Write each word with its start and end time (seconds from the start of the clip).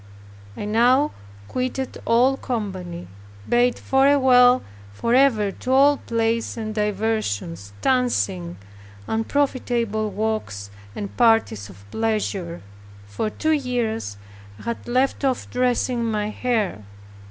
I 0.57 0.65
now 0.65 1.11
quitted 1.47 1.99
all 2.05 2.35
company, 2.35 3.07
bade 3.47 3.77
farewell 3.77 4.63
forever 4.91 5.51
to 5.51 5.71
all 5.71 5.97
plays 5.97 6.57
and 6.57 6.73
diversions, 6.73 7.71
dancing, 7.83 8.57
unprofitable 9.05 10.09
walks 10.09 10.71
and 10.95 11.15
parties 11.15 11.69
of 11.69 11.85
pleasure. 11.91 12.63
For 13.05 13.29
two 13.29 13.51
years 13.51 14.17
I 14.57 14.63
had 14.63 14.87
left 14.87 15.23
off 15.23 15.47
dressing 15.51 16.03
my 16.03 16.31
hair. 16.31 16.83